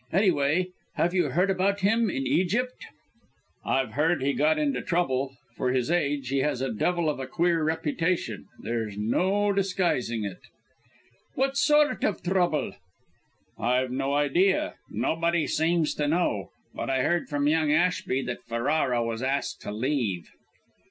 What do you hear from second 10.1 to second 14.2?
it." "What sort of trouble?" "I've no